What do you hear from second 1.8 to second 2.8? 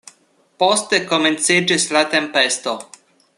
la tempesto.